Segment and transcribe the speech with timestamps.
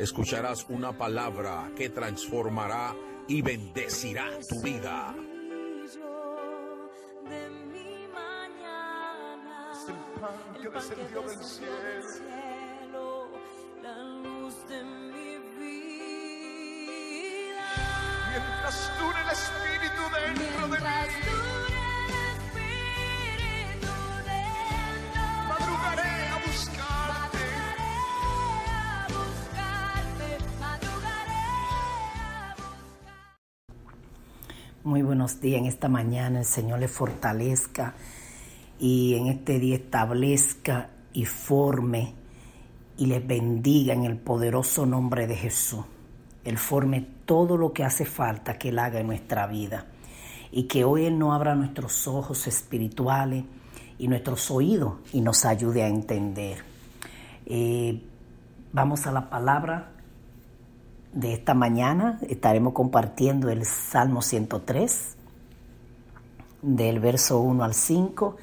[0.00, 2.94] Escucharás una palabra que transformará
[3.28, 5.14] y bendecirá tu vida.
[7.28, 13.28] de mi mañana, Es el pan que descendió del cielo.
[13.82, 16.80] la luz de mi vida.
[18.30, 21.69] Mientras dure el Espíritu dentro de mí,
[34.82, 36.38] Muy buenos días en esta mañana.
[36.38, 37.92] El Señor les fortalezca
[38.78, 42.14] y en este día establezca y forme
[42.96, 45.84] y les bendiga en el poderoso nombre de Jesús.
[46.44, 49.84] Él forme todo lo que hace falta que Él haga en nuestra vida.
[50.50, 53.44] Y que hoy Él no abra nuestros ojos espirituales
[53.98, 56.64] y nuestros oídos y nos ayude a entender.
[57.44, 58.02] Eh,
[58.72, 59.92] vamos a la palabra
[61.12, 65.16] de esta mañana estaremos compartiendo el Salmo 103,
[66.62, 68.36] del verso 1 al 5,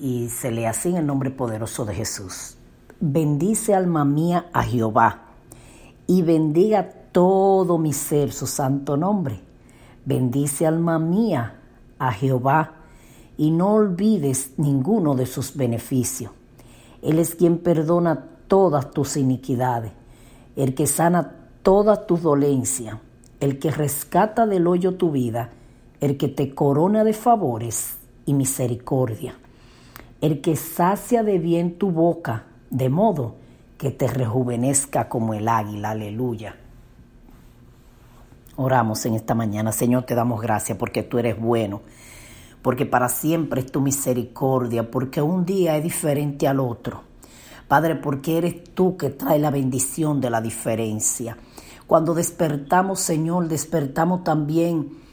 [0.00, 2.56] y se lee así en el nombre poderoso de Jesús.
[2.98, 5.22] Bendice alma mía a Jehová,
[6.06, 9.40] y bendiga todo mi ser su santo nombre.
[10.04, 11.60] Bendice alma mía
[11.98, 12.72] a Jehová,
[13.36, 16.32] y no olvides ninguno de sus beneficios.
[17.02, 19.92] Él es quien perdona todas tus iniquidades,
[20.56, 22.96] el que sana todas tus dolencias,
[23.40, 25.50] el que rescata del hoyo tu vida,
[26.00, 29.36] el que te corona de favores y misericordia,
[30.20, 33.34] el que sacia de bien tu boca, de modo
[33.78, 35.90] que te rejuvenezca como el águila.
[35.90, 36.54] Aleluya.
[38.54, 39.72] Oramos en esta mañana.
[39.72, 41.82] Señor, te damos gracias porque tú eres bueno,
[42.62, 47.02] porque para siempre es tu misericordia, porque un día es diferente al otro.
[47.66, 51.36] Padre, porque eres tú que trae la bendición de la diferencia.
[51.86, 55.04] Cuando despertamos, Señor, despertamos también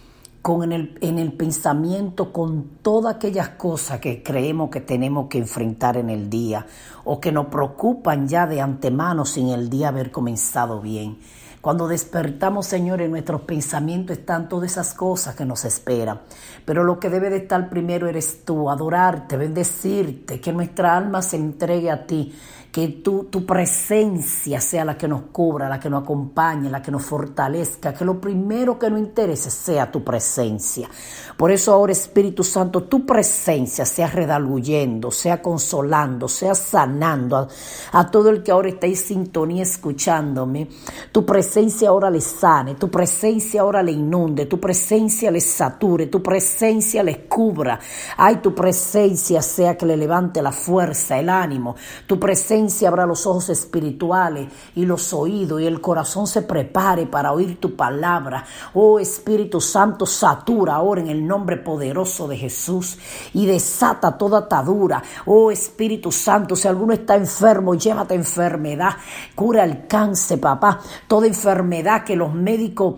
[0.42, 5.38] con en el, en el pensamiento con todas aquellas cosas que creemos que tenemos que
[5.38, 6.66] enfrentar en el día
[7.06, 11.18] o que nos preocupan ya de antemano sin el día haber comenzado bien.
[11.64, 16.20] Cuando despertamos, Señor, en nuestros pensamientos están todas esas cosas que nos esperan.
[16.66, 21.38] Pero lo que debe de estar primero eres tú, adorarte, bendecirte, que nuestra alma se
[21.38, 22.34] entregue a ti,
[22.74, 26.90] que tu, tu presencia sea la que nos cubra, la que nos acompañe, la que
[26.90, 30.90] nos fortalezca, que lo primero que nos interese sea tu presencia.
[31.38, 37.48] Por eso ahora, Espíritu Santo, tu presencia sea redaluyendo, sea consolando, sea sanando a,
[37.92, 40.68] a todo el que ahora está en sintonía escuchándome.
[41.12, 46.24] Tu presencia ahora le sane, tu presencia ahora le inunde, tu presencia le sature, tu
[46.24, 47.80] presencia le cubra.
[48.18, 51.76] Ay, tu presencia sea que le levante la fuerza, el ánimo,
[52.08, 57.32] tu presencia abra los ojos espirituales y los oídos y el corazón se prepare para
[57.32, 58.46] oír tu palabra.
[58.74, 62.98] Oh Espíritu Santo, satura ahora en el nombre poderoso de Jesús
[63.34, 65.04] y desata toda atadura.
[65.26, 68.94] Oh Espíritu Santo, si alguno está enfermo, llévate enfermedad,
[69.36, 72.96] cura el cáncer, papá, toda enfermedad que los médicos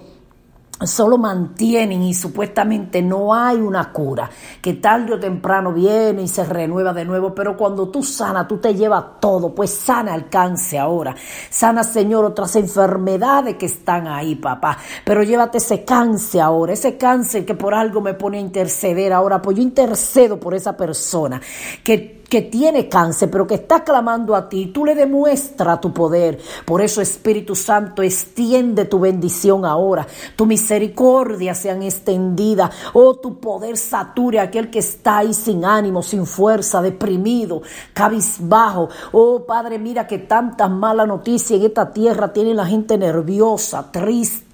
[0.84, 4.30] solo mantienen y supuestamente no hay una cura,
[4.62, 8.58] que tarde o temprano viene y se renueva de nuevo, pero cuando tú sanas, tú
[8.58, 11.16] te llevas todo, pues sana el cáncer ahora,
[11.50, 17.46] sana Señor otras enfermedades que están ahí, papá, pero llévate ese cáncer ahora, ese cáncer
[17.46, 21.40] que por algo me pone a interceder ahora, pues yo intercedo por esa persona,
[21.84, 26.40] que que tiene cáncer, pero que está clamando a ti, tú le demuestras tu poder.
[26.66, 33.78] Por eso, Espíritu Santo, extiende tu bendición ahora, tu misericordia sean extendida, oh, tu poder
[33.78, 37.62] sature a aquel que está ahí sin ánimo, sin fuerza, deprimido,
[37.94, 38.90] cabizbajo.
[39.12, 44.45] Oh, Padre, mira que tantas malas noticias en esta tierra tiene la gente nerviosa, triste.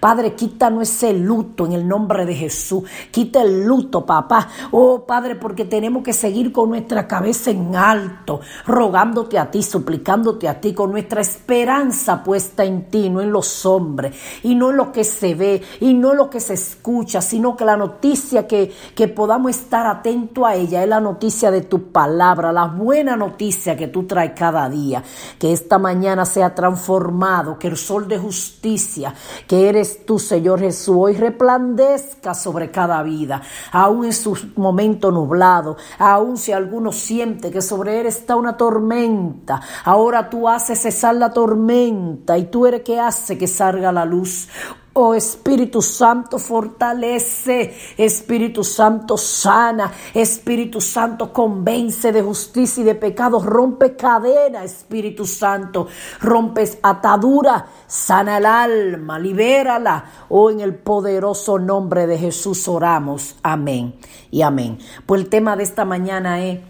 [0.00, 2.84] Padre, quítanos ese luto en el nombre de Jesús.
[3.10, 4.48] Quita el luto, papá.
[4.70, 10.48] Oh, Padre, porque tenemos que seguir con nuestra cabeza en alto, rogándote a ti, suplicándote
[10.48, 14.76] a ti, con nuestra esperanza puesta en ti, no en los hombres, y no en
[14.76, 18.46] lo que se ve, y no en lo que se escucha, sino que la noticia
[18.46, 23.16] que, que podamos estar atentos a ella es la noticia de tu palabra, la buena
[23.16, 25.02] noticia que tú traes cada día.
[25.38, 29.14] Que esta mañana sea transformado, que el sol de justicia,
[29.46, 33.42] que eres tú, Señor Jesús, hoy resplandezca sobre cada vida,
[33.72, 39.60] aún en sus momentos nublados, aún si alguno siente que sobre él está una tormenta,
[39.84, 44.48] ahora tú haces cesar la tormenta y tú eres que hace que salga la luz.
[44.96, 47.74] Oh Espíritu Santo, fortalece.
[47.98, 49.90] Espíritu Santo, sana.
[50.14, 53.40] Espíritu Santo, convence de justicia y de pecado.
[53.40, 55.88] Rompe cadena, Espíritu Santo.
[56.20, 57.66] Rompes atadura.
[57.88, 60.04] Sana el alma, libérala.
[60.28, 63.34] Oh, en el poderoso nombre de Jesús oramos.
[63.42, 63.96] Amén
[64.30, 64.78] y amén.
[65.06, 66.60] Pues el tema de esta mañana es,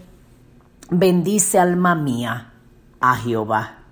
[0.89, 2.55] bendice alma mía
[3.01, 3.84] a Jehová.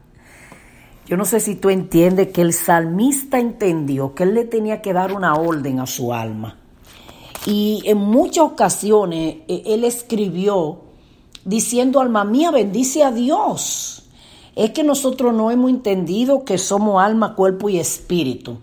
[1.13, 4.95] Yo no sé si tú entiendes que el salmista entendió que él le tenía que
[4.95, 6.57] dar una orden a su alma.
[7.45, 10.79] Y en muchas ocasiones eh, él escribió
[11.45, 14.05] diciendo, alma mía, bendice a Dios.
[14.57, 18.57] Es que nosotros no hemos entendido que somos alma, cuerpo y espíritu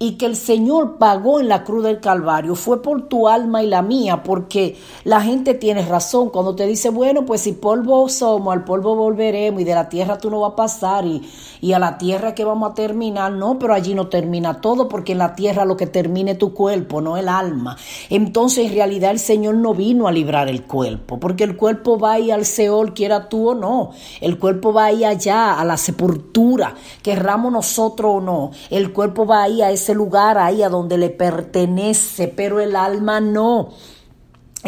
[0.00, 2.54] y que el Señor pagó en la cruz del Calvario.
[2.54, 6.90] Fue por tu alma y la mía, porque la gente tiene razón cuando te dice,
[6.90, 10.52] bueno, pues si polvo somos, al polvo volveremos y de la tierra tú no vas
[10.52, 11.28] a pasar y,
[11.60, 15.12] y a la tierra que vamos a terminar, no, pero allí no termina todo, porque
[15.12, 17.76] en la tierra lo que termine tu cuerpo, no el alma.
[18.08, 22.12] Entonces en realidad el Señor no vino a librar el cuerpo, porque el cuerpo va
[22.12, 23.90] a ir al Seol, quiera tú o no,
[24.20, 29.26] el cuerpo va a ir allá, a la sepultura, querramos nosotros o no, el cuerpo
[29.26, 33.70] va a ir a ese lugar ahí a donde le pertenece, pero el alma no.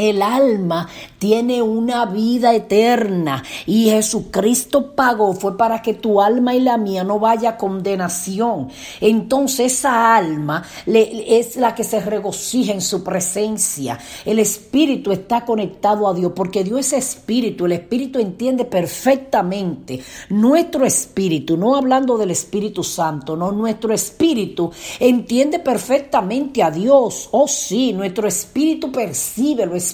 [0.00, 0.88] El alma
[1.18, 7.04] tiene una vida eterna y Jesucristo pagó fue para que tu alma y la mía
[7.04, 8.68] no vaya a condenación.
[9.02, 13.98] Entonces esa alma es la que se regocija en su presencia.
[14.24, 17.66] El espíritu está conectado a Dios porque Dios es espíritu.
[17.66, 20.00] El espíritu entiende perfectamente
[20.30, 27.28] nuestro espíritu, no hablando del Espíritu Santo, no nuestro espíritu entiende perfectamente a Dios.
[27.32, 29.89] Oh sí, nuestro espíritu percibe lo espiritual.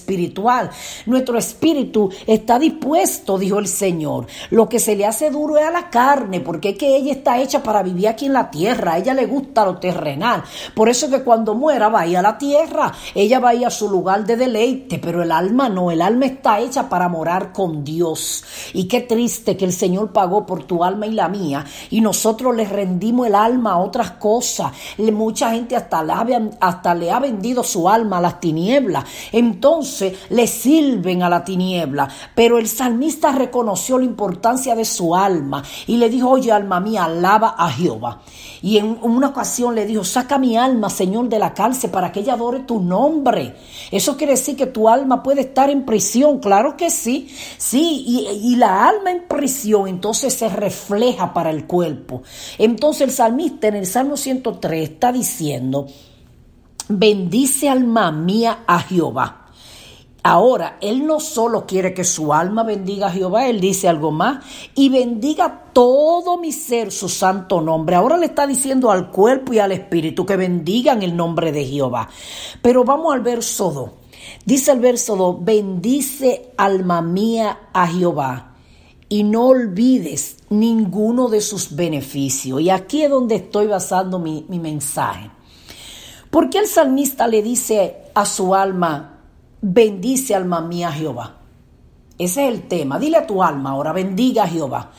[1.06, 4.26] Nuestro espíritu está dispuesto, dijo el Señor.
[4.50, 7.40] Lo que se le hace duro es a la carne, porque es que ella está
[7.40, 8.94] hecha para vivir aquí en la tierra.
[8.94, 10.42] A ella le gusta lo terrenal.
[10.74, 12.92] Por eso que cuando muera va a ir a la tierra.
[13.14, 15.90] Ella va a ir a su lugar de deleite, pero el alma no.
[15.90, 18.44] El alma está hecha para morar con Dios.
[18.72, 21.64] Y qué triste que el Señor pagó por tu alma y la mía.
[21.90, 24.72] Y nosotros le rendimos el alma a otras cosas.
[24.98, 29.04] Mucha gente hasta le ha vendido su alma a las tinieblas.
[29.32, 29.75] Entonces,
[30.30, 32.08] le sirven a la tiniebla.
[32.34, 37.04] Pero el salmista reconoció la importancia de su alma y le dijo, oye alma mía,
[37.04, 38.22] alaba a Jehová.
[38.62, 42.20] Y en una ocasión le dijo, saca mi alma, Señor, de la cárcel para que
[42.20, 43.54] ella adore tu nombre.
[43.90, 47.28] Eso quiere decir que tu alma puede estar en prisión, claro que sí,
[47.58, 52.22] sí, y, y la alma en prisión entonces se refleja para el cuerpo.
[52.58, 55.86] Entonces el salmista en el Salmo 103 está diciendo,
[56.88, 59.45] bendice alma mía a Jehová
[60.26, 64.44] Ahora, Él no solo quiere que su alma bendiga a Jehová, Él dice algo más,
[64.74, 67.94] y bendiga todo mi ser su santo nombre.
[67.94, 72.08] Ahora le está diciendo al cuerpo y al espíritu que bendigan el nombre de Jehová.
[72.60, 73.90] Pero vamos al verso 2.
[74.44, 78.56] Dice el verso 2, bendice alma mía a Jehová
[79.08, 82.60] y no olvides ninguno de sus beneficios.
[82.60, 85.30] Y aquí es donde estoy basando mi, mi mensaje.
[86.32, 89.15] Porque el salmista le dice a su alma,
[89.60, 91.36] bendice alma mía Jehová.
[92.18, 92.98] Ese es el tema.
[92.98, 94.92] Dile a tu alma ahora, bendiga Jehová.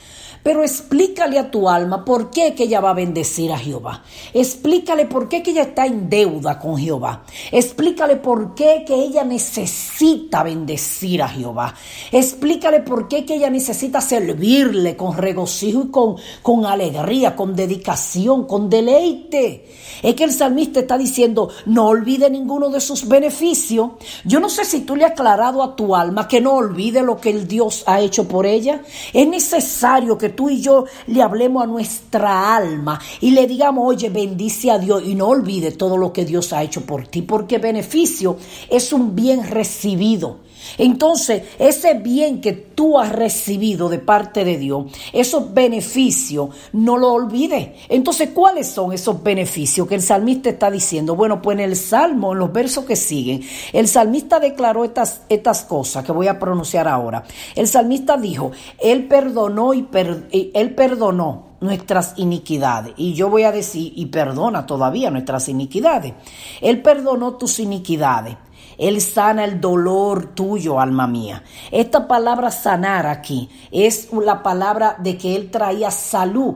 [0.47, 4.05] Pero explícale a tu alma por qué que ella va a bendecir a Jehová.
[4.33, 7.23] Explícale por qué que ella está en deuda con Jehová.
[7.51, 11.75] Explícale por qué que ella necesita bendecir a Jehová.
[12.13, 18.47] Explícale por qué que ella necesita servirle con regocijo y con, con alegría, con dedicación,
[18.47, 19.67] con deleite.
[20.01, 23.89] Es que el salmista está diciendo, no olvide ninguno de sus beneficios.
[24.23, 27.17] Yo no sé si tú le has aclarado a tu alma que no olvide lo
[27.17, 28.81] que el Dios ha hecho por ella.
[29.11, 34.09] Es necesario que tú y yo le hablemos a nuestra alma y le digamos, oye,
[34.09, 37.57] bendice a Dios y no olvide todo lo que Dios ha hecho por ti, porque
[37.57, 38.37] beneficio
[38.69, 40.46] es un bien recibido.
[40.77, 47.13] Entonces, ese bien que tú has recibido de parte de Dios, esos beneficios, no lo
[47.13, 47.69] olvides.
[47.89, 51.15] Entonces, ¿cuáles son esos beneficios que el salmista está diciendo?
[51.15, 53.41] Bueno, pues en el Salmo, en los versos que siguen,
[53.73, 57.23] el salmista declaró estas, estas cosas que voy a pronunciar ahora.
[57.55, 59.87] El salmista dijo, Él perdonó y
[60.53, 62.93] Él perdonó nuestras iniquidades.
[62.97, 66.13] Y yo voy a decir, y perdona todavía nuestras iniquidades.
[66.61, 68.35] Él perdonó tus iniquidades.
[68.77, 71.43] Él sana el dolor tuyo, alma mía.
[71.71, 76.55] Esta palabra sanar aquí es la palabra de que Él traía salud.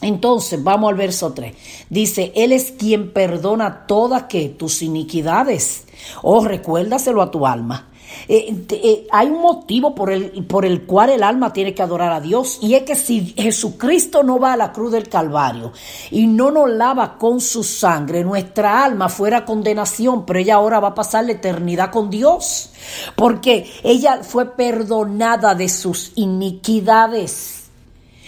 [0.00, 1.54] Entonces, vamos al verso 3.
[1.88, 5.86] Dice, Él es quien perdona todas que tus iniquidades.
[6.22, 7.88] Oh, recuérdaselo a tu alma.
[8.28, 12.12] Eh, eh, hay un motivo por el, por el cual el alma tiene que adorar
[12.12, 15.72] a Dios y es que si Jesucristo no va a la cruz del Calvario
[16.10, 20.88] y no nos lava con su sangre, nuestra alma fuera condenación, pero ella ahora va
[20.88, 22.70] a pasar la eternidad con Dios
[23.14, 27.63] porque ella fue perdonada de sus iniquidades.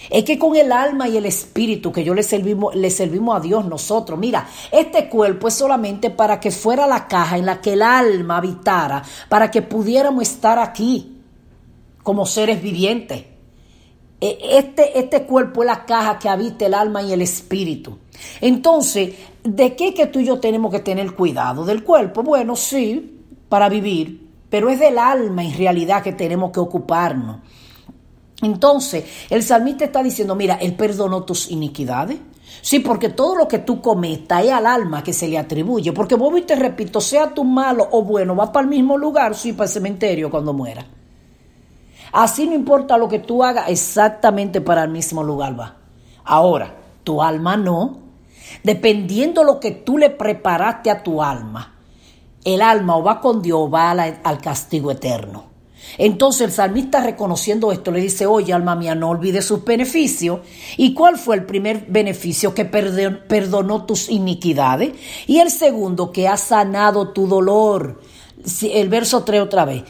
[0.09, 3.39] Es que con el alma y el espíritu que yo le servimos, le servimos a
[3.39, 4.17] Dios nosotros.
[4.17, 8.37] Mira, este cuerpo es solamente para que fuera la caja en la que el alma
[8.37, 11.17] habitara, para que pudiéramos estar aquí
[12.03, 13.25] como seres vivientes.
[14.19, 17.97] E, este, este cuerpo es la caja que habita el alma y el espíritu.
[18.41, 21.65] Entonces, ¿de qué que tú y yo tenemos que tener cuidado?
[21.65, 22.23] ¿Del cuerpo?
[22.23, 27.37] Bueno, sí, para vivir, pero es del alma en realidad que tenemos que ocuparnos.
[28.41, 32.19] Entonces, el salmista está diciendo, mira, Él perdonó tus iniquidades.
[32.61, 35.93] Sí, porque todo lo que tú cometas es al alma que se le atribuye.
[35.93, 39.35] Porque vos y te repito, sea tú malo o bueno, va para el mismo lugar,
[39.35, 40.85] sí, para el cementerio cuando muera.
[42.11, 45.77] Así no importa lo que tú hagas, exactamente para el mismo lugar va.
[46.23, 47.99] Ahora, tu alma no.
[48.63, 51.75] Dependiendo lo que tú le preparaste a tu alma,
[52.43, 55.46] el alma o va con Dios o va al castigo eterno.
[55.97, 60.41] Entonces el salmista reconociendo esto le dice, oye alma mía, no olvides sus beneficios.
[60.77, 62.53] ¿Y cuál fue el primer beneficio?
[62.53, 64.93] Que perdonó tus iniquidades.
[65.25, 68.01] Y el segundo, que ha sanado tu dolor.
[68.61, 69.83] El verso 3 otra vez.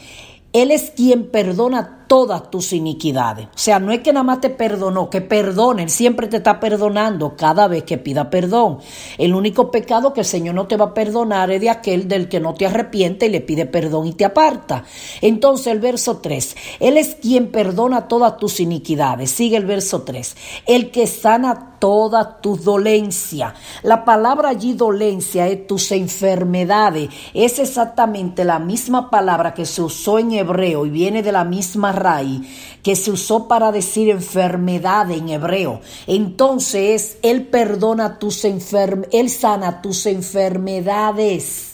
[0.52, 3.46] Él es quien perdona todas tus iniquidades.
[3.46, 6.58] O sea, no es que nada más te perdonó, que perdone, Él siempre te está
[6.58, 8.78] perdonando cada vez que pida perdón.
[9.18, 12.28] El único pecado que el Señor no te va a perdonar es de aquel del
[12.28, 14.84] que no te arrepiente y le pide perdón y te aparta.
[15.20, 19.30] Entonces el verso 3, Él es quien perdona todas tus iniquidades.
[19.30, 20.36] Sigue el verso 3,
[20.66, 23.54] el que sana toda tu dolencia.
[23.82, 27.10] La palabra allí dolencia es tus enfermedades.
[27.34, 31.92] Es exactamente la misma palabra que se usó en hebreo y viene de la misma
[32.82, 35.80] que se usó para decir enfermedad en hebreo.
[36.06, 41.67] Entonces, Él perdona tus enfermedades, Él sana tus enfermedades.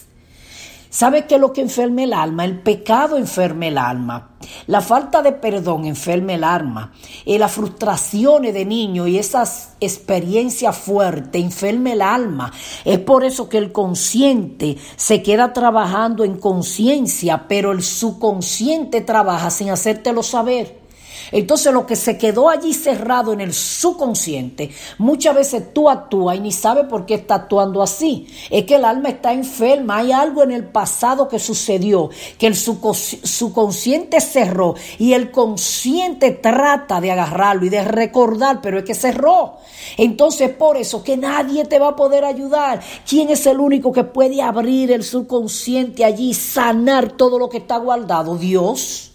[0.95, 2.45] ¿Sabe qué es lo que enferma el alma?
[2.45, 4.29] El pecado enferma el alma.
[4.67, 6.93] La falta de perdón enferma el alma.
[7.25, 12.53] Y las frustraciones de niño y esas experiencias fuertes enferma el alma.
[12.85, 19.49] Es por eso que el consciente se queda trabajando en conciencia, pero el subconsciente trabaja
[19.49, 20.84] sin hacértelo saber.
[21.31, 26.39] Entonces lo que se quedó allí cerrado en el subconsciente, muchas veces tú actúas y
[26.39, 28.27] ni sabes por qué está actuando así.
[28.49, 32.55] Es que el alma está enferma, hay algo en el pasado que sucedió, que el
[32.55, 39.57] subconsciente cerró y el consciente trata de agarrarlo y de recordar, pero es que cerró.
[39.97, 42.81] Entonces por eso que nadie te va a poder ayudar.
[43.07, 47.77] ¿Quién es el único que puede abrir el subconsciente allí, sanar todo lo que está
[47.77, 48.35] guardado?
[48.37, 49.14] Dios.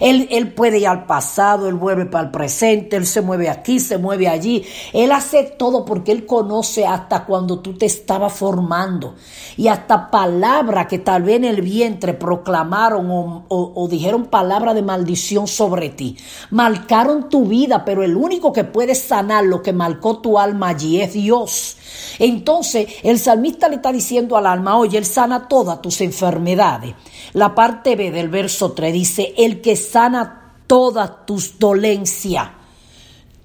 [0.00, 3.98] Él, puede ir al pasado, Él vuelve para el presente, Él se mueve aquí, se
[3.98, 4.64] mueve allí.
[4.92, 9.14] Él hace todo porque Él conoce hasta cuando tú te estabas formando.
[9.56, 14.82] Y hasta palabras que tal vez en el vientre proclamaron o, o dijeron palabras de
[14.82, 16.16] maldición sobre ti.
[16.50, 21.00] Marcaron tu vida, pero el único que puede sanar lo que marcó tu alma allí
[21.00, 21.76] es Dios.
[22.18, 26.94] Entonces el salmista le está diciendo al alma, oye, Él sana todas tus enfermedades.
[27.32, 32.48] La parte B del verso 3 dice, el que sana todas tus dolencias.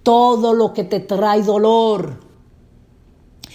[0.03, 2.19] todo lo que te trae dolor.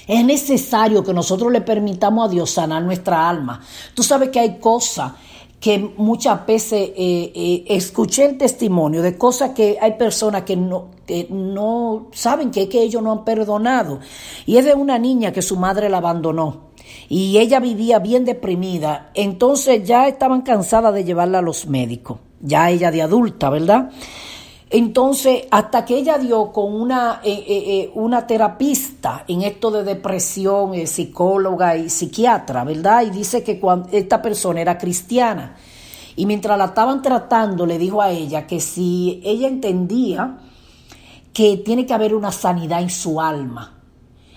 [0.08, 3.60] Es necesario que nosotros le permitamos a Dios sanar nuestra alma.
[3.94, 5.12] Tú sabes que hay cosas
[5.60, 10.88] que muchas veces eh, eh, escuché el testimonio de cosas que hay personas que no,
[11.06, 14.00] que no saben que, que ellos no han perdonado.
[14.46, 16.70] Y es de una niña que su madre la abandonó
[17.08, 19.10] y ella vivía bien deprimida.
[19.14, 23.90] Entonces ya estaban cansadas de llevarla a los médicos, ya ella de adulta, ¿verdad?
[24.72, 29.82] Entonces, hasta que ella dio con una, eh, eh, eh, una terapista en esto de
[29.82, 33.02] depresión, psicóloga y psiquiatra, ¿verdad?
[33.02, 35.56] Y dice que esta persona era cristiana.
[36.14, 40.38] Y mientras la estaban tratando, le dijo a ella que si ella entendía
[41.32, 43.79] que tiene que haber una sanidad en su alma,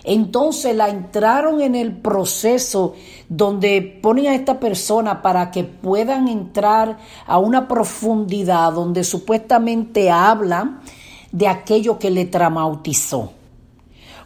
[0.04, 2.94] entonces la entraron en el proceso
[3.30, 10.82] donde ponen a esta persona para que puedan entrar a una profundidad donde supuestamente hablan
[11.32, 13.32] de aquello que le traumatizó.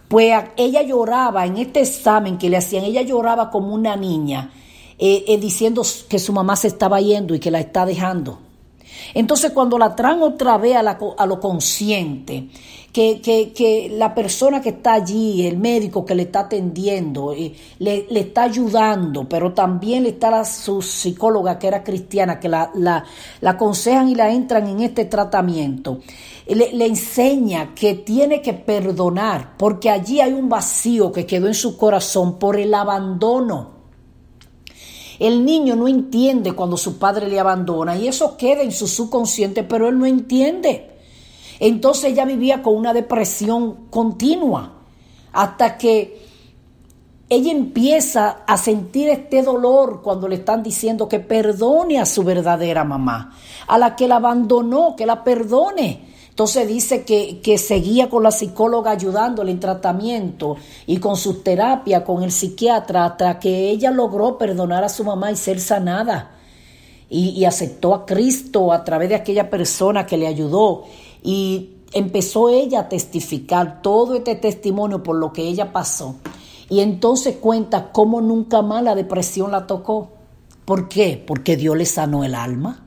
[0.08, 4.50] Pues ella lloraba en este examen que le hacían, ella lloraba como una niña,
[4.99, 8.47] eh, eh, diciendo que su mamá se estaba yendo y que la está dejando.
[9.14, 12.48] Entonces cuando la traen otra vez a, lo consciente,
[12.92, 18.44] que, la persona que está allí, el médico que le está atendiendo, eh, le, está
[18.44, 23.04] ayudando, pero también le está la, su psicóloga que era cristiana, que la, la,
[23.44, 26.00] aconsejan y la entran en este tratamiento.
[26.46, 31.54] Le, le, enseña que tiene que perdonar, porque allí hay un vacío que quedó en
[31.54, 33.77] su corazón por el abandono.
[35.18, 39.64] El niño no entiende cuando su padre le abandona y eso queda en su subconsciente,
[39.64, 40.90] pero él no entiende.
[41.60, 44.75] Entonces ella vivía con una depresión continua
[45.32, 46.28] hasta que
[47.28, 52.84] ella empieza a sentir este dolor cuando le están diciendo que perdone a su verdadera
[52.84, 53.34] mamá,
[53.66, 56.17] a la que la abandonó, que la perdone.
[56.38, 60.54] Entonces dice que, que seguía con la psicóloga ayudándole en tratamiento
[60.87, 65.33] y con su terapia, con el psiquiatra, hasta que ella logró perdonar a su mamá
[65.33, 66.37] y ser sanada.
[67.11, 70.85] Y, y aceptó a Cristo a través de aquella persona que le ayudó.
[71.25, 76.21] Y empezó ella a testificar todo este testimonio por lo que ella pasó.
[76.71, 80.12] Y entonces cuenta cómo nunca más la depresión la tocó.
[80.64, 81.21] ¿Por qué?
[81.26, 82.85] Porque Dios le sanó el alma.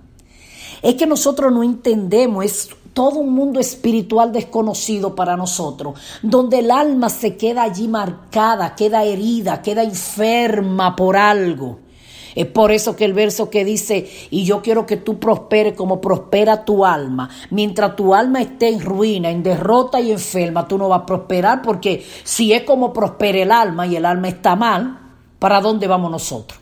[0.82, 6.72] Es que nosotros no entendemos, es todo un mundo espiritual desconocido para nosotros, donde el
[6.72, 11.80] alma se queda allí marcada, queda herida, queda enferma por algo.
[12.36, 16.00] Es por eso que el verso que dice, y yo quiero que tú prosperes como
[16.00, 17.30] prospera tu alma.
[17.50, 21.62] Mientras tu alma esté en ruina, en derrota y enferma, tú no vas a prosperar
[21.62, 25.00] porque si es como prospera el alma y el alma está mal,
[25.40, 26.61] ¿para dónde vamos nosotros?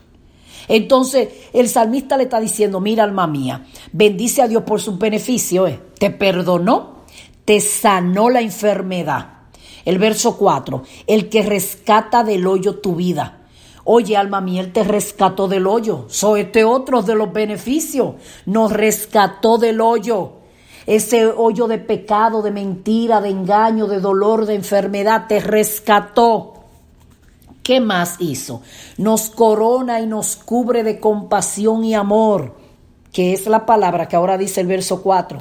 [0.70, 5.68] Entonces el salmista le está diciendo, mira alma mía, bendice a Dios por sus beneficios,
[5.68, 5.80] eh.
[5.98, 7.00] te perdonó,
[7.44, 9.30] te sanó la enfermedad.
[9.84, 13.40] El verso 4, el que rescata del hoyo tu vida.
[13.82, 16.04] Oye, alma mía, Él te rescató del hoyo.
[16.06, 18.14] Soy este otro de los beneficios.
[18.46, 20.34] Nos rescató del hoyo.
[20.86, 26.59] Ese hoyo de pecado, de mentira, de engaño, de dolor, de enfermedad, te rescató.
[27.62, 28.62] ¿Qué más hizo?
[28.96, 32.56] Nos corona y nos cubre de compasión y amor,
[33.12, 35.40] que es la palabra que ahora dice el verso 4.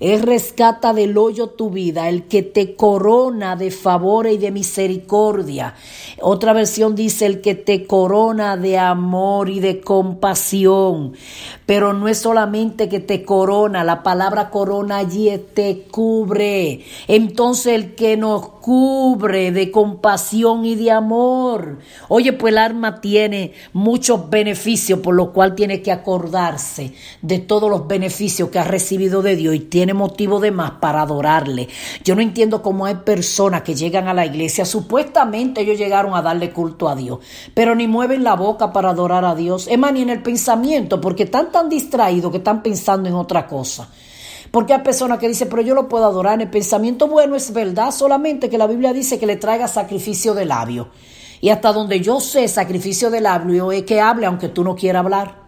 [0.00, 5.74] Él rescata del hoyo tu vida, el que te corona de favor y de misericordia.
[6.22, 11.12] Otra versión dice el que te corona de amor y de compasión.
[11.66, 16.80] Pero no es solamente que te corona, la palabra corona allí te cubre.
[17.06, 21.78] Entonces el que nos cubre de compasión y de amor.
[22.08, 27.70] Oye, pues el alma tiene muchos beneficios, por lo cual tiene que acordarse de todos
[27.70, 31.68] los beneficios que ha recibido de Dios y tiene motivo de más para adorarle.
[32.04, 36.22] Yo no entiendo cómo hay personas que llegan a la iglesia, supuestamente ellos llegaron a
[36.22, 37.18] darle culto a Dios,
[37.54, 39.66] pero ni mueven la boca para adorar a Dios.
[39.68, 43.46] Es más, ni en el pensamiento, porque están tan distraídos que están pensando en otra
[43.46, 43.88] cosa.
[44.50, 47.06] Porque hay personas que dicen, pero yo lo puedo adorar en el pensamiento.
[47.06, 50.88] Bueno, es verdad, solamente que la Biblia dice que le traiga sacrificio de labio.
[51.40, 55.04] Y hasta donde yo sé, sacrificio de labio es que hable aunque tú no quieras
[55.04, 55.39] hablar.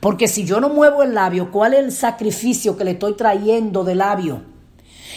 [0.00, 3.84] Porque si yo no muevo el labio, ¿cuál es el sacrificio que le estoy trayendo
[3.84, 4.42] de labio?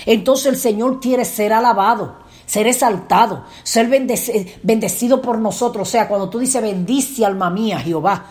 [0.05, 5.87] Entonces el Señor quiere ser alabado, ser exaltado, ser bendecido por nosotros.
[5.87, 8.25] O sea, cuando tú dices bendice alma mía, Jehová.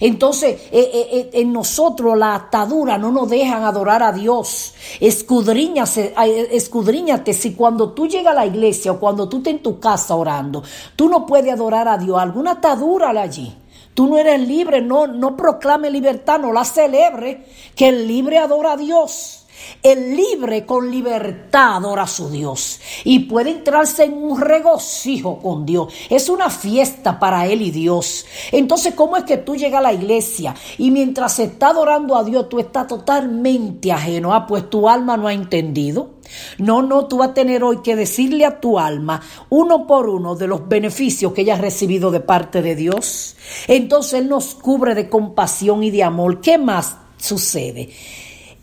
[0.00, 4.74] Entonces, eh, eh, eh, en nosotros la atadura no nos dejan adorar a Dios.
[4.98, 6.12] Escudriñate,
[6.50, 10.16] escudriñate si cuando tú llegas a la iglesia o cuando tú estás en tu casa
[10.16, 10.64] orando,
[10.96, 12.18] tú no puedes adorar a Dios.
[12.18, 13.54] Alguna atadura allí.
[13.94, 18.72] Tú no eres libre, no, no proclame libertad, no la celebre, que el libre adora
[18.72, 19.38] a Dios.
[19.82, 25.64] El libre con libertad adora a su Dios y puede entrarse en un regocijo con
[25.64, 25.92] Dios.
[26.10, 28.26] Es una fiesta para él y Dios.
[28.50, 32.48] Entonces, ¿cómo es que tú llegas a la iglesia y mientras está adorando a Dios,
[32.48, 34.34] tú estás totalmente ajeno?
[34.34, 36.10] Ah, pues tu alma no ha entendido.
[36.58, 40.34] No, no, tú vas a tener hoy que decirle a tu alma uno por uno
[40.34, 43.36] de los beneficios que ella ha recibido de parte de Dios.
[43.68, 46.40] Entonces Él nos cubre de compasión y de amor.
[46.40, 47.90] ¿Qué más sucede?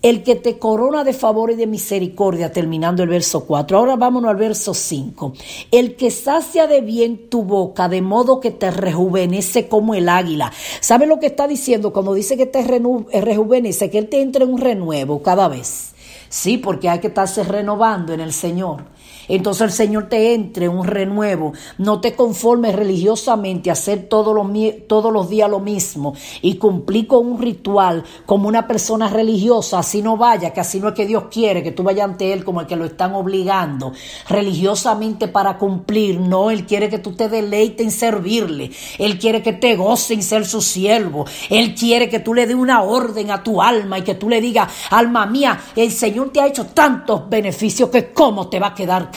[0.01, 3.77] el que te corona de favor y de misericordia, terminando el verso 4.
[3.77, 5.33] Ahora vámonos al verso 5.
[5.71, 10.51] El que sacia de bien tu boca, de modo que te rejuvenece como el águila.
[10.79, 13.89] ¿Sabe lo que está diciendo cuando dice que te rejuvenece?
[13.89, 15.93] Que Él te entra en un renuevo cada vez.
[16.29, 18.83] Sí, porque hay que estarse renovando en el Señor.
[19.29, 21.53] Entonces el Señor te entre un renuevo.
[21.77, 24.47] No te conformes religiosamente a hacer todos los,
[24.87, 29.79] todos los días lo mismo y cumplir con un ritual como una persona religiosa.
[29.79, 32.43] Así no vaya, que así no es que Dios quiere que tú vayas ante Él
[32.43, 33.93] como el que lo están obligando
[34.27, 36.19] religiosamente para cumplir.
[36.19, 38.71] No, Él quiere que tú te deleites en servirle.
[38.97, 41.25] Él quiere que te goce en ser su siervo.
[41.49, 44.41] Él quiere que tú le des una orden a tu alma y que tú le
[44.41, 48.75] digas, alma mía, el Señor te ha hecho tantos beneficios que cómo te va a
[48.75, 49.11] quedar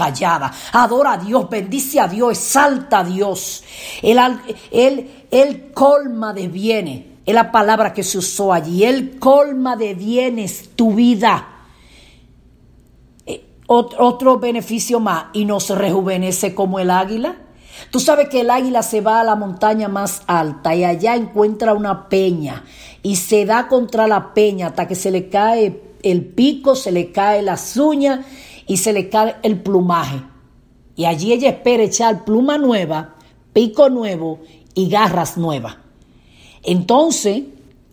[0.73, 3.63] Adora a Dios, bendice a Dios, exalta a Dios.
[4.03, 4.19] Él,
[5.31, 7.05] él, colma de bienes.
[7.25, 8.85] Es la palabra que se usó allí.
[8.85, 11.49] Él colma de bienes tu vida.
[13.27, 17.37] Eh, otro beneficio más y nos rejuvenece como el águila.
[17.91, 21.75] Tú sabes que el águila se va a la montaña más alta y allá encuentra
[21.75, 22.65] una peña
[23.03, 27.13] y se da contra la peña hasta que se le cae el pico, se le
[27.13, 28.21] cae las uñas
[28.73, 30.23] y se le cae el plumaje.
[30.97, 33.17] Y allí ella espera echar pluma nueva,
[33.53, 34.41] pico nuevo
[34.73, 35.77] y garras nuevas.
[36.63, 37.43] Entonces,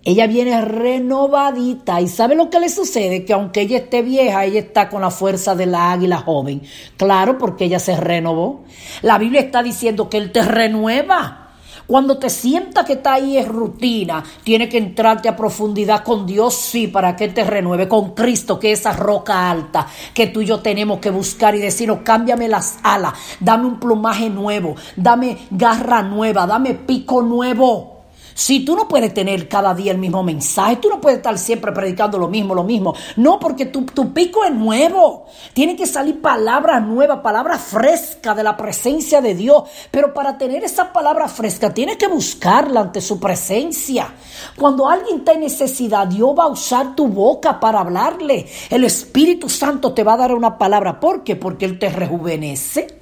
[0.05, 3.25] ella viene renovadita y ¿sabe lo que le sucede?
[3.25, 6.61] Que aunque ella esté vieja, ella está con la fuerza de la águila joven.
[6.95, 8.63] Claro, porque ella se renovó.
[9.01, 11.48] La Biblia está diciendo que Él te renueva.
[11.89, 16.53] Cuando te sientas que está ahí es rutina, tiene que entrarte a profundidad con Dios,
[16.53, 20.45] sí, para que te renueve con Cristo, que es esa roca alta que tú y
[20.45, 26.03] yo tenemos que buscar y decirnos, cámbiame las alas, dame un plumaje nuevo, dame garra
[26.03, 27.98] nueva, dame pico nuevo.
[28.39, 31.73] Si tú no puedes tener cada día el mismo mensaje, tú no puedes estar siempre
[31.73, 32.95] predicando lo mismo, lo mismo.
[33.17, 35.25] No, porque tu, tu pico es nuevo.
[35.51, 39.63] Tienen que salir palabras nuevas, palabras frescas de la presencia de Dios.
[39.91, 44.13] Pero para tener esa palabra fresca, tienes que buscarla ante su presencia.
[44.55, 48.47] Cuando alguien está en necesidad, Dios va a usar tu boca para hablarle.
[48.69, 51.01] El Espíritu Santo te va a dar una palabra.
[51.01, 51.35] ¿Por qué?
[51.35, 52.98] Porque Él te rejuvenece.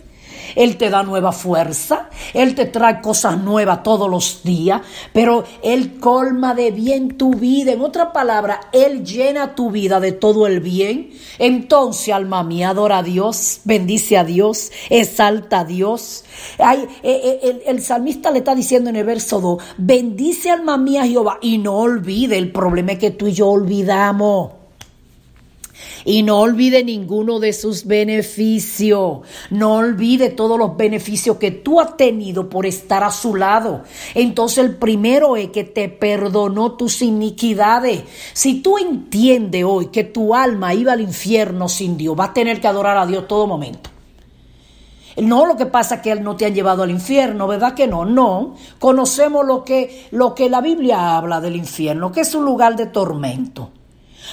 [0.55, 4.81] Él te da nueva fuerza, Él te trae cosas nuevas todos los días,
[5.13, 7.71] pero Él colma de bien tu vida.
[7.71, 11.11] En otra palabra, Él llena tu vida de todo el bien.
[11.39, 16.23] Entonces, alma mía, adora a Dios, bendice a Dios, exalta a Dios.
[16.59, 21.05] Eh, eh, el, el salmista le está diciendo en el verso 2, bendice alma mía
[21.05, 24.56] Jehová y no olvide el problema que tú y yo olvidamos
[26.07, 29.19] y no olvide ninguno de sus beneficios.
[29.49, 33.83] No olvide todos los beneficios que tú has tenido por estar a su lado.
[34.15, 38.03] Entonces el primero es que te perdonó tus iniquidades.
[38.31, 42.61] Si tú entiendes hoy que tu alma iba al infierno sin Dios, vas a tener
[42.61, 43.89] que adorar a Dios todo momento.
[45.17, 47.87] No, lo que pasa es que Él no te ha llevado al infierno, ¿verdad que
[47.87, 48.05] no?
[48.05, 48.55] No.
[48.79, 52.85] Conocemos lo que, lo que la Biblia habla del infierno, que es un lugar de
[52.85, 53.71] tormento.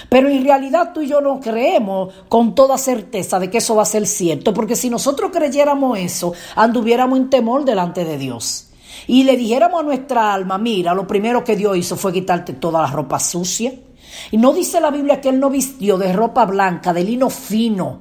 [0.09, 3.83] Pero en realidad tú y yo no creemos con toda certeza de que eso va
[3.83, 8.69] a ser cierto, porque si nosotros creyéramos eso, anduviéramos en temor delante de Dios.
[9.07, 12.83] Y le dijéramos a nuestra alma, mira, lo primero que Dios hizo fue quitarte toda
[12.83, 13.73] la ropa sucia.
[14.31, 18.01] Y no dice la Biblia que Él no vistió de ropa blanca, de lino fino.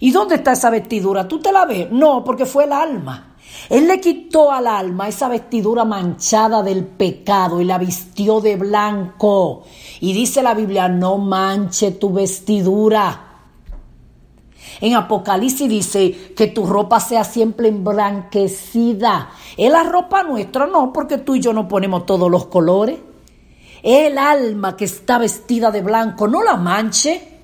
[0.00, 1.26] ¿Y dónde está esa vestidura?
[1.26, 1.90] ¿Tú te la ves?
[1.90, 3.27] No, porque fue el alma.
[3.68, 9.64] Él le quitó al alma esa vestidura manchada del pecado y la vistió de blanco.
[10.00, 13.24] Y dice la Biblia, no manche tu vestidura.
[14.80, 19.30] En Apocalipsis dice que tu ropa sea siempre emblanquecida.
[19.56, 22.98] Es la ropa nuestra, no, porque tú y yo no ponemos todos los colores.
[23.82, 27.37] El alma que está vestida de blanco, no la manche.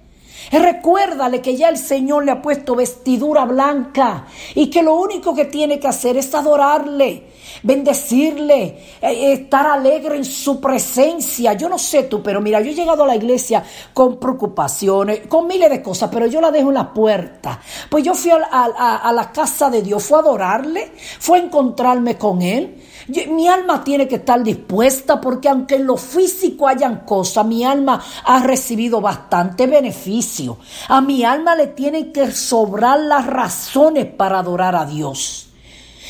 [0.50, 5.44] Recuérdale que ya el Señor le ha puesto vestidura blanca y que lo único que
[5.44, 7.33] tiene que hacer es adorarle.
[7.64, 11.54] Bendecirle, eh, estar alegre en su presencia.
[11.54, 15.48] Yo no sé tú, pero mira, yo he llegado a la iglesia con preocupaciones, con
[15.48, 17.60] miles de cosas, pero yo la dejo en la puerta.
[17.88, 22.42] Pues yo fui a, la casa de Dios, fue a adorarle, fue a encontrarme con
[22.42, 22.82] Él.
[23.28, 28.02] Mi alma tiene que estar dispuesta porque aunque en lo físico hayan cosas, mi alma
[28.24, 30.58] ha recibido bastante beneficio.
[30.88, 35.53] A mi alma le tienen que sobrar las razones para adorar a Dios.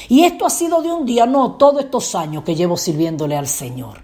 [0.08, 3.48] Y esto ha sido de un día, no, todos estos años que llevo sirviéndole al
[3.48, 4.02] Señor.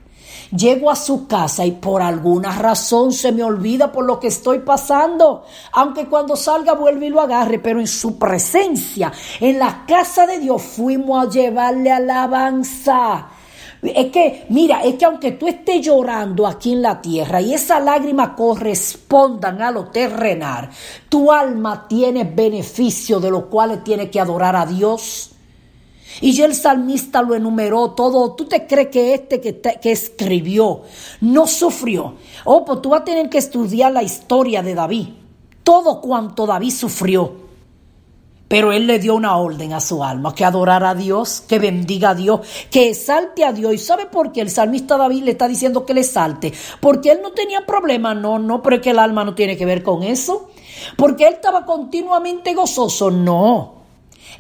[0.56, 4.60] Llego a su casa y por alguna razón se me olvida por lo que estoy
[4.60, 5.44] pasando.
[5.72, 10.40] Aunque cuando salga vuelve y lo agarre, pero en su presencia, en la casa de
[10.40, 13.28] Dios, fuimos a llevarle alabanza.
[13.82, 17.82] Es que, mira, es que aunque tú estés llorando aquí en la tierra y esas
[17.82, 20.68] lágrimas correspondan a lo terrenal,
[21.08, 25.30] tu alma tiene beneficio de lo cual tiene que adorar a Dios.
[26.20, 28.32] Y ya el salmista lo enumeró todo.
[28.34, 30.82] ¿Tú te crees que este que, que escribió
[31.20, 32.14] no sufrió?
[32.44, 35.08] Oh, pues tú vas a tener que estudiar la historia de David.
[35.62, 37.50] Todo cuanto David sufrió.
[38.50, 42.10] Pero él le dio una orden a su alma, que adorara a Dios, que bendiga
[42.10, 43.72] a Dios, que exalte a Dios.
[43.72, 46.52] ¿Y sabe por qué el salmista David le está diciendo que le exalte?
[46.80, 49.66] Porque él no tenía problema, no, no, pero es que el alma no tiene que
[49.66, 50.50] ver con eso.
[50.96, 53.79] Porque él estaba continuamente gozoso, no.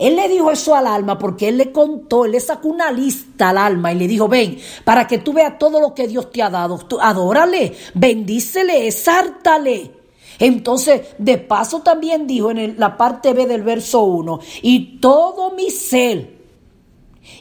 [0.00, 3.50] Él le dijo eso al alma porque él le contó, él le sacó una lista
[3.50, 6.42] al alma y le dijo, ven, para que tú veas todo lo que Dios te
[6.42, 9.92] ha dado, adórale, bendícele, exártale.
[10.38, 15.70] Entonces, de paso también dijo en la parte B del verso 1, y todo mi
[15.70, 16.40] ser,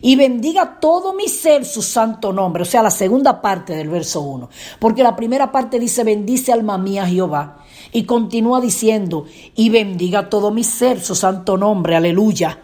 [0.02, 2.63] y bendiga todo mi ser su santo nombre.
[2.63, 4.50] O sea, la segunda parte del verso 1.
[4.80, 7.65] Porque la primera parte dice, bendice alma mía Jehová.
[7.91, 9.25] Y continúa diciendo,
[9.56, 11.95] y bendiga todo mi ser su santo nombre.
[11.95, 12.60] Aleluya.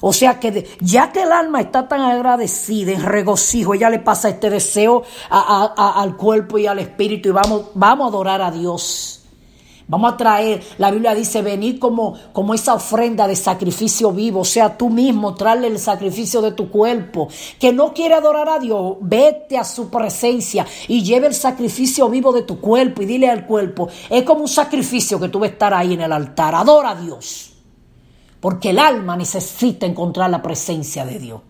[0.00, 4.28] O sea que ya que el alma está tan agradecida, en regocijo, ella le pasa
[4.28, 9.23] este deseo a- al cuerpo y al espíritu y vamos, vamos a adorar a Dios.
[9.86, 14.44] Vamos a traer, la Biblia dice, venir como, como esa ofrenda de sacrificio vivo, o
[14.44, 17.28] sea, tú mismo, traerle el sacrificio de tu cuerpo.
[17.58, 22.32] Que no quiere adorar a Dios, vete a su presencia y lleve el sacrificio vivo
[22.32, 25.52] de tu cuerpo y dile al cuerpo, es como un sacrificio que tú vas a
[25.52, 27.52] estar ahí en el altar, adora a Dios.
[28.40, 31.40] Porque el alma necesita encontrar la presencia de Dios.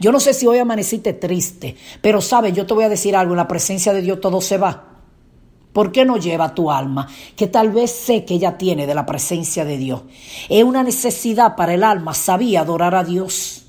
[0.00, 3.32] Yo no sé si hoy amaneciste triste, pero sabes, yo te voy a decir algo,
[3.32, 4.91] en la presencia de Dios todo se va.
[5.72, 7.08] ¿Por qué no lleva tu alma?
[7.34, 10.02] Que tal vez sé que ella tiene de la presencia de Dios.
[10.48, 13.64] Es una necesidad para el alma, sabía adorar a Dios.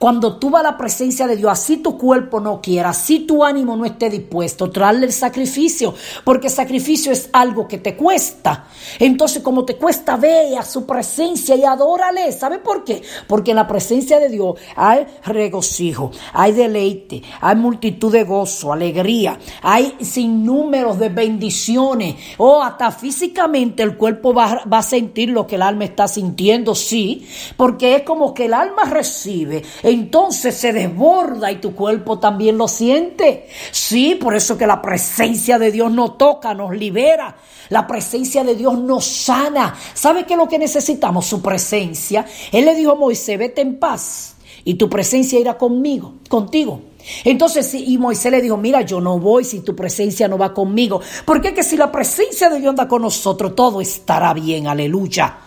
[0.00, 3.44] Cuando tú vas a la presencia de Dios, así tu cuerpo no quiera, así tu
[3.44, 5.92] ánimo no esté dispuesto, traerle el sacrificio,
[6.24, 8.64] porque sacrificio es algo que te cuesta.
[8.98, 12.32] Entonces, como te cuesta, ve a su presencia y adórale.
[12.32, 13.02] ¿Sabe por qué?
[13.26, 19.38] Porque en la presencia de Dios hay regocijo, hay deleite, hay multitud de gozo, alegría,
[19.60, 22.16] hay sinnúmeros de bendiciones.
[22.38, 26.74] O hasta físicamente el cuerpo va, va a sentir lo que el alma está sintiendo,
[26.74, 32.58] sí, porque es como que el alma recibe, entonces se desborda y tu cuerpo también
[32.58, 33.48] lo siente.
[33.70, 37.36] Sí, por eso que la presencia de Dios nos toca, nos libera.
[37.68, 39.74] La presencia de Dios nos sana.
[39.94, 41.26] ¿Sabe qué es lo que necesitamos?
[41.26, 42.26] Su presencia.
[42.52, 46.82] Él le dijo a Moisés, vete en paz y tu presencia irá conmigo, contigo.
[47.24, 51.00] Entonces, y Moisés le dijo, mira, yo no voy si tu presencia no va conmigo.
[51.24, 55.38] Porque que si la presencia de Dios anda con nosotros, todo estará bien, aleluya.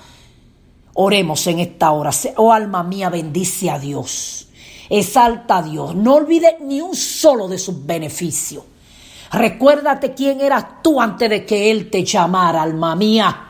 [0.96, 2.12] Oremos en esta hora.
[2.38, 4.48] Oh alma mía, bendice a Dios.
[4.90, 5.96] Exalta a Dios.
[5.96, 8.64] No olvides ni un solo de sus beneficios.
[9.32, 13.48] Recuérdate quién eras tú antes de que Él te llamara, alma mía.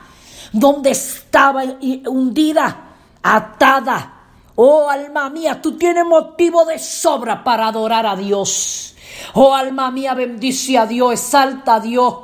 [0.53, 1.63] Donde estaba
[2.07, 4.13] hundida, atada.
[4.55, 8.95] Oh alma mía, tú tienes motivo de sobra para adorar a Dios.
[9.33, 12.15] Oh alma mía, bendice a Dios, exalta a Dios.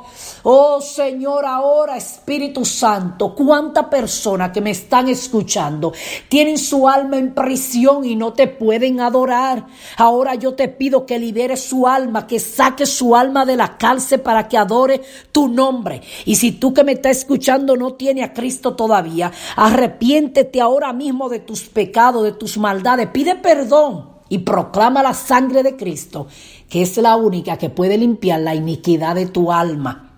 [0.43, 5.91] Oh Señor, ahora Espíritu Santo, cuántas personas que me están escuchando
[6.29, 9.65] tienen su alma en prisión y no te pueden adorar.
[9.97, 14.21] Ahora yo te pido que liberes su alma, que saques su alma de la cárcel
[14.21, 15.01] para que adore
[15.33, 16.01] tu nombre.
[16.25, 21.27] Y si tú que me estás escuchando no tienes a Cristo todavía, arrepiéntete ahora mismo
[21.27, 26.27] de tus pecados, de tus maldades, pide perdón y proclama la sangre de Cristo,
[26.69, 30.08] que es la única que puede limpiar la iniquidad de tu alma.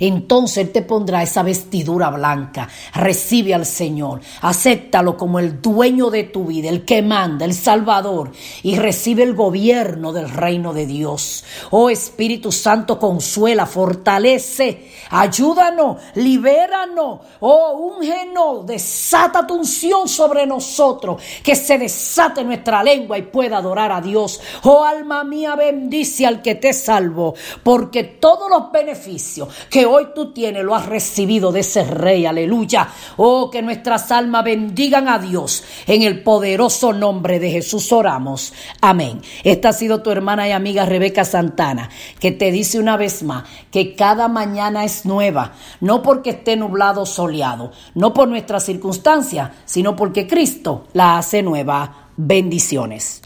[0.00, 2.68] Entonces Él te pondrá esa vestidura blanca.
[2.94, 4.20] Recibe al Señor.
[4.40, 8.32] Acéptalo como el dueño de tu vida, el que manda, el Salvador.
[8.62, 11.44] Y recibe el gobierno del reino de Dios.
[11.70, 17.20] Oh Espíritu Santo, consuela, fortalece, ayúdanos, libéranos.
[17.40, 21.22] Oh, úngenos, desata tu unción sobre nosotros.
[21.42, 24.40] Que se desate nuestra lengua y pueda adorar a Dios.
[24.64, 27.34] Oh alma mía, bendice al que te salvo.
[27.62, 32.88] Porque todos los beneficios que hoy tú tienes lo has recibido de ese rey, aleluya.
[33.16, 35.64] Oh, que nuestras almas bendigan a Dios.
[35.86, 38.52] En el poderoso nombre de Jesús oramos.
[38.80, 39.20] Amén.
[39.44, 43.44] Esta ha sido tu hermana y amiga Rebeca Santana, que te dice una vez más
[43.70, 49.50] que cada mañana es nueva, no porque esté nublado o soleado, no por nuestras circunstancias,
[49.64, 52.08] sino porque Cristo la hace nueva.
[52.16, 53.25] Bendiciones.